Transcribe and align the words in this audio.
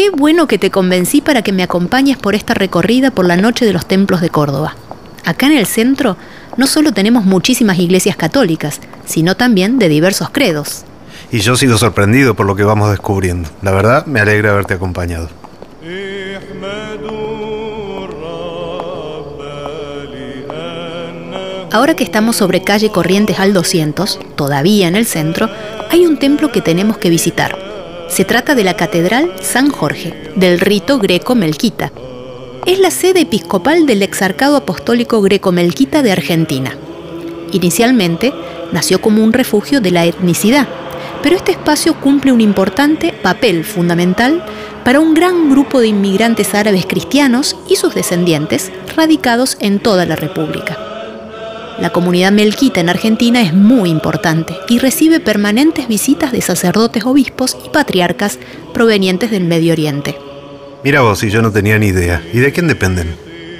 Qué 0.00 0.08
bueno 0.08 0.48
que 0.48 0.56
te 0.56 0.70
convencí 0.70 1.20
para 1.20 1.42
que 1.42 1.52
me 1.52 1.62
acompañes 1.62 2.16
por 2.16 2.34
esta 2.34 2.54
recorrida 2.54 3.10
por 3.10 3.26
la 3.26 3.36
noche 3.36 3.66
de 3.66 3.74
los 3.74 3.84
templos 3.84 4.22
de 4.22 4.30
Córdoba. 4.30 4.74
Acá 5.26 5.44
en 5.44 5.58
el 5.58 5.66
centro 5.66 6.16
no 6.56 6.66
solo 6.66 6.92
tenemos 6.92 7.26
muchísimas 7.26 7.78
iglesias 7.78 8.16
católicas, 8.16 8.80
sino 9.04 9.36
también 9.36 9.78
de 9.78 9.90
diversos 9.90 10.30
credos. 10.30 10.86
Y 11.30 11.40
yo 11.40 11.54
sigo 11.54 11.76
sorprendido 11.76 12.34
por 12.34 12.46
lo 12.46 12.56
que 12.56 12.62
vamos 12.62 12.88
descubriendo. 12.88 13.50
La 13.60 13.72
verdad, 13.72 14.06
me 14.06 14.20
alegra 14.20 14.52
haberte 14.52 14.72
acompañado. 14.72 15.28
Ahora 21.72 21.94
que 21.94 22.04
estamos 22.04 22.36
sobre 22.36 22.62
calle 22.62 22.90
Corrientes 22.90 23.38
al 23.38 23.52
200, 23.52 24.18
todavía 24.34 24.88
en 24.88 24.96
el 24.96 25.04
centro, 25.04 25.50
hay 25.90 26.06
un 26.06 26.16
templo 26.18 26.50
que 26.50 26.62
tenemos 26.62 26.96
que 26.96 27.10
visitar. 27.10 27.69
Se 28.10 28.24
trata 28.24 28.56
de 28.56 28.64
la 28.64 28.74
Catedral 28.74 29.32
San 29.40 29.70
Jorge, 29.70 30.32
del 30.34 30.58
rito 30.58 30.98
greco-melquita. 30.98 31.92
Es 32.66 32.80
la 32.80 32.90
sede 32.90 33.20
episcopal 33.20 33.86
del 33.86 34.02
exarcado 34.02 34.56
apostólico 34.56 35.22
greco-melquita 35.22 36.02
de 36.02 36.10
Argentina. 36.10 36.76
Inicialmente, 37.52 38.34
nació 38.72 39.00
como 39.00 39.22
un 39.22 39.32
refugio 39.32 39.80
de 39.80 39.92
la 39.92 40.06
etnicidad, 40.06 40.66
pero 41.22 41.36
este 41.36 41.52
espacio 41.52 42.00
cumple 42.00 42.32
un 42.32 42.40
importante 42.40 43.12
papel 43.12 43.64
fundamental 43.64 44.44
para 44.84 44.98
un 44.98 45.14
gran 45.14 45.48
grupo 45.48 45.80
de 45.80 45.86
inmigrantes 45.86 46.52
árabes 46.52 46.86
cristianos 46.86 47.56
y 47.68 47.76
sus 47.76 47.94
descendientes 47.94 48.72
radicados 48.96 49.56
en 49.60 49.78
toda 49.78 50.04
la 50.04 50.16
República. 50.16 50.89
La 51.80 51.90
comunidad 51.90 52.30
melquita 52.30 52.80
en 52.80 52.90
Argentina 52.90 53.40
es 53.40 53.54
muy 53.54 53.88
importante 53.88 54.54
y 54.68 54.78
recibe 54.78 55.18
permanentes 55.18 55.88
visitas 55.88 56.30
de 56.30 56.42
sacerdotes, 56.42 57.06
obispos 57.06 57.56
y 57.64 57.70
patriarcas 57.70 58.38
provenientes 58.74 59.30
del 59.30 59.44
Medio 59.44 59.72
Oriente. 59.72 60.14
Mira 60.84 61.00
vos, 61.00 61.22
y 61.22 61.30
yo 61.30 61.40
no 61.40 61.50
tenía 61.50 61.78
ni 61.78 61.86
idea. 61.86 62.22
¿Y 62.34 62.40
de 62.40 62.52
quién 62.52 62.68
dependen? 62.68 63.14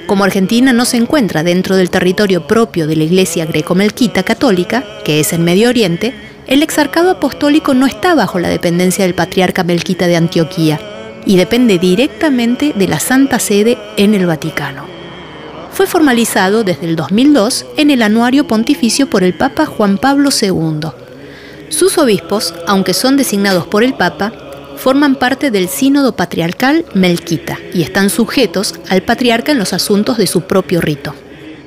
Como 0.05 0.23
Argentina 0.23 0.71
no 0.71 0.85
se 0.85 0.97
encuentra 0.97 1.41
dentro 1.41 1.75
del 1.75 1.89
territorio 1.89 2.45
propio 2.45 2.85
de 2.85 2.95
la 2.95 3.05
Iglesia 3.05 3.47
greco-melquita 3.47 4.21
católica, 4.21 4.83
que 5.03 5.19
es 5.19 5.33
en 5.33 5.43
Medio 5.43 5.69
Oriente, 5.69 6.13
el 6.45 6.61
exarcado 6.61 7.09
apostólico 7.09 7.73
no 7.73 7.87
está 7.87 8.13
bajo 8.13 8.37
la 8.37 8.49
dependencia 8.49 9.03
del 9.03 9.15
patriarca 9.15 9.63
melquita 9.63 10.05
de 10.05 10.17
Antioquía 10.17 10.79
y 11.25 11.37
depende 11.37 11.79
directamente 11.79 12.73
de 12.75 12.87
la 12.87 12.99
Santa 12.99 13.39
Sede 13.39 13.79
en 13.97 14.13
el 14.13 14.27
Vaticano 14.27 15.00
fue 15.73 15.87
formalizado 15.87 16.63
desde 16.63 16.87
el 16.87 16.95
2002 16.95 17.65
en 17.77 17.91
el 17.91 18.01
anuario 18.01 18.47
pontificio 18.47 19.09
por 19.09 19.23
el 19.23 19.33
Papa 19.33 19.65
Juan 19.65 19.97
Pablo 19.97 20.29
II. 20.29 20.89
Sus 21.69 21.97
obispos, 21.97 22.53
aunque 22.67 22.93
son 22.93 23.17
designados 23.17 23.65
por 23.65 23.83
el 23.83 23.93
Papa, 23.93 24.33
forman 24.77 25.15
parte 25.15 25.51
del 25.51 25.69
Sínodo 25.69 26.15
Patriarcal 26.15 26.85
Melquita 26.93 27.57
y 27.73 27.83
están 27.83 28.09
sujetos 28.09 28.75
al 28.89 29.03
patriarca 29.03 29.51
en 29.51 29.59
los 29.59 29.73
asuntos 29.73 30.17
de 30.17 30.27
su 30.27 30.41
propio 30.41 30.81
rito. 30.81 31.13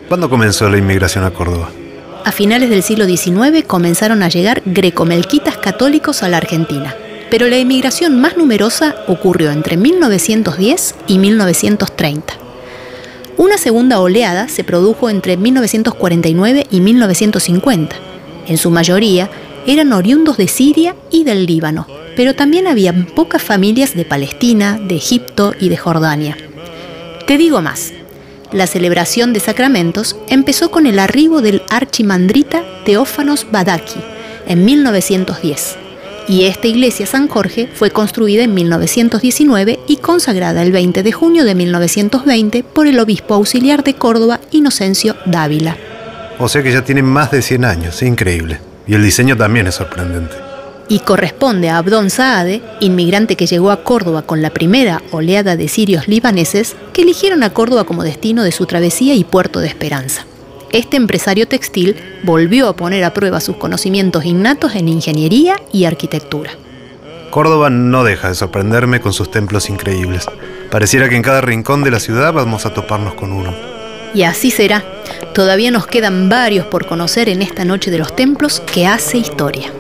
¿Cuándo 0.09 0.29
comenzó 0.29 0.69
la 0.69 0.79
inmigración 0.79 1.25
a 1.25 1.31
Córdoba? 1.31 1.71
A 2.25 2.33
finales 2.33 2.71
del 2.71 2.83
siglo 2.83 3.07
XIX 3.07 3.65
comenzaron 3.67 4.23
a 4.23 4.29
llegar 4.29 4.63
grecomelquitas 4.65 5.57
católicos 5.59 6.23
a 6.23 6.29
la 6.29 6.39
Argentina, 6.39 6.95
pero 7.31 7.47
la 7.49 7.59
inmigración 7.59 8.21
más 8.21 8.37
numerosa 8.37 8.97
ocurrió 9.07 9.51
entre 9.51 9.77
1910 9.77 10.95
y 11.07 11.19
1930. 11.19 12.44
Una 13.37 13.59
segunda 13.59 14.01
oleada 14.01 14.49
se 14.49 14.63
produjo 14.63 15.11
entre 15.11 15.37
1949 15.37 16.67
y 16.71 16.81
1950. 16.81 17.97
En 18.47 18.59
su 18.59 18.71
mayoría 18.71 19.29
eran 19.67 19.93
oriundos 19.93 20.37
de 20.37 20.47
Siria 20.47 20.95
y 21.11 21.25
del 21.25 21.47
Líbano, 21.47 21.87
pero 22.17 22.35
también 22.35 22.69
había 22.69 22.93
pocas 23.15 23.43
familias 23.43 23.95
de 23.95 24.05
Palestina, 24.05 24.79
de 24.79 24.97
Egipto 24.97 25.53
y 25.59 25.69
de 25.69 25.77
Jordania. 25.77 26.37
Te 27.27 27.37
digo 27.37 27.61
más, 27.61 27.93
la 28.53 28.69
celebración 28.69 29.33
de 29.33 29.41
sacramentos 29.41 30.17
empezó 30.29 30.71
con 30.71 30.87
el 30.87 31.01
arribo 31.01 31.43
del 31.43 31.63
archimandrita 31.71 32.63
Teófanos 32.85 33.47
Badaki 33.51 34.01
en 34.47 34.65
1910 34.65 35.84
y 36.29 36.45
esta 36.45 36.67
iglesia 36.67 37.07
San 37.07 37.29
Jorge 37.29 37.69
fue 37.73 37.91
construida 37.91 38.45
en 38.45 38.55
1919 38.55 39.81
y 39.87 39.97
consagrada 39.97 40.63
el 40.63 40.73
20 40.73 41.03
de 41.03 41.13
junio 41.13 41.45
de 41.45 41.55
1920 41.55 42.65
por 42.65 42.87
el 42.87 42.99
obispo 42.99 43.35
auxiliar 43.35 43.85
de 43.85 43.95
Córdoba, 43.95 44.41
Inocencio 44.51 45.17
Dávila. 45.27 45.77
O 46.39 46.49
sea 46.49 46.63
que 46.63 46.73
ya 46.73 46.83
tiene 46.83 47.03
más 47.03 47.31
de 47.31 47.43
100 47.43 47.65
años, 47.65 48.03
increíble. 48.03 48.59
Y 48.87 48.95
el 48.95 49.03
diseño 49.03 49.37
también 49.37 49.67
es 49.67 49.77
sorprendente. 49.77 50.35
Y 50.89 50.99
corresponde 50.99 51.71
a 51.71 51.79
Abdón 51.79 52.11
Saade, 52.11 52.63
inmigrante 52.81 53.37
que 53.37 53.47
llegó 53.47 53.71
a 53.71 53.83
Córdoba 53.83 54.23
con 54.23 54.43
la 54.43 54.51
primera 54.51 55.03
oleada 55.13 55.57
de 55.57 55.69
sirios 55.69 56.09
libaneses 56.09 56.77
que 56.93 57.03
eligieron 57.03 57.43
a 57.43 57.51
Córdoba 57.51 57.85
como 57.85 58.03
destino 58.03 58.43
de 58.43 58.53
su 58.53 58.67
travesía 58.67 59.15
y 59.15 59.25
puerto 59.25 59.61
de 59.61 59.69
esperanza 59.69 60.27
este 60.75 60.97
empresario 60.97 61.47
textil 61.47 61.97
volvió 62.25 62.69
a 62.69 62.75
poner 62.75 63.05
a 63.05 63.15
prueba 63.15 63.41
sus 63.41 63.57
conocimientos 63.57 64.25
innatos 64.25 64.75
en 64.75 64.89
ingeniería 64.89 65.55
y 65.73 65.85
arquitectura. 65.85 66.51
Córdoba 67.31 67.71
no 67.71 68.03
deja 68.03 68.29
de 68.29 68.35
sorprenderme 68.35 69.01
con 69.01 69.13
sus 69.13 69.31
templos 69.31 69.71
increíbles. 69.71 70.27
Pareciera 70.73 71.09
que 71.09 71.15
en 71.15 71.23
cada 71.23 71.41
rincón 71.41 71.85
de 71.85 71.93
la 71.93 72.01
ciudad 72.01 72.33
vamos 72.33 72.67
a 72.67 72.75
toparnos 72.75 73.15
con 73.15 73.33
uno. 73.33 73.55
Y 74.15 74.25
así 74.25 74.51
será. 74.51 74.85
Todavía 75.33 75.71
nos 75.71 75.87
quedan 75.87 76.29
varios 76.29 76.67
por 76.67 76.87
conocer 76.87 77.29
en 77.29 77.43
esta 77.43 77.65
noche 77.65 77.93
de 77.93 77.99
los 77.99 78.15
templos 78.17 78.59
que 78.61 78.87
hace 78.87 79.19
historia. 79.19 79.73